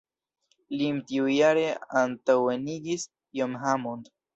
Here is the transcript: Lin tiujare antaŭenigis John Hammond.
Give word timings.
Lin 0.79 1.01
tiujare 1.11 1.67
antaŭenigis 2.03 3.09
John 3.41 3.59
Hammond. 3.69 4.15